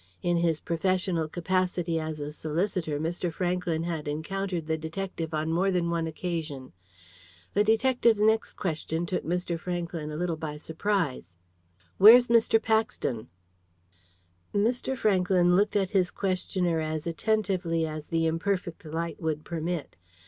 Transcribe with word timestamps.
In 0.23 0.37
his 0.37 0.59
professional 0.59 1.27
capacity 1.27 1.99
as 1.99 2.19
a 2.19 2.33
solicitor 2.33 2.99
Mr. 2.99 3.31
Franklyn 3.31 3.83
had 3.83 4.07
encountered 4.07 4.65
the 4.65 4.75
detective 4.75 5.31
on 5.31 5.51
more 5.53 5.69
than 5.69 5.91
one 5.91 6.07
occasion. 6.07 6.73
The 7.53 7.63
detective's 7.63 8.19
next 8.19 8.55
question 8.55 9.05
took 9.05 9.23
Mr. 9.23 9.59
Franklyn 9.59 10.09
a 10.11 10.15
little 10.15 10.37
by 10.37 10.57
surprise. 10.57 11.35
"Where's 11.99 12.29
Mr. 12.29 12.59
Paxton?" 12.59 13.29
Mr. 14.55 14.97
Franklyn 14.97 15.55
looked 15.55 15.75
at 15.75 15.91
his 15.91 16.09
questioner 16.09 16.79
as 16.79 17.05
attentively 17.05 17.85
as 17.85 18.07
the 18.07 18.25
imperfect 18.25 18.83
light 18.85 19.21
would 19.21 19.43
permit. 19.45 19.97